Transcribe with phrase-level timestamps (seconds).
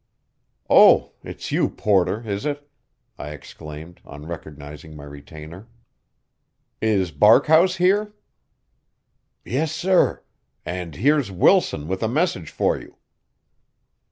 [0.67, 2.67] "Oh, it's you, Porter, is it?"
[3.19, 5.67] I exclaimed, on recognizing my retainer.
[6.81, 8.11] "Is Barkhouse here?"
[9.45, 10.23] "Yes, sir.
[10.65, 12.95] An' here's Wilson with a message for you."